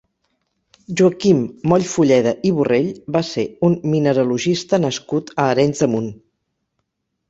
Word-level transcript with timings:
Joaquim 1.01 1.43
Mollfulleda 1.73 2.33
i 2.51 2.53
Borrell 2.61 2.89
va 3.19 3.23
ser 3.31 3.47
un 3.71 3.79
mineralogista 3.95 4.85
nascut 4.89 5.35
a 5.41 5.51
Arenys 5.57 5.87
de 5.87 5.95
Munt. 5.97 6.15